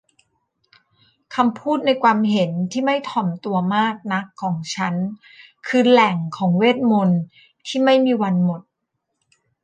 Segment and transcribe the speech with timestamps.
[1.35, 4.95] คำพูดในความเห็นที่ไม่ถ่อมตัวมากนักของฉัน
[5.67, 7.21] คือแหล่งของเวทมนตร์
[7.67, 8.61] ที้ไม่มีวันหมด